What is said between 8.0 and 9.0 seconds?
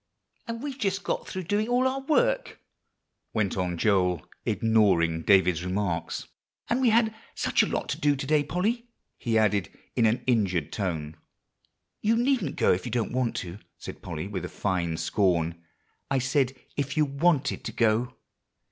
to day Polly,"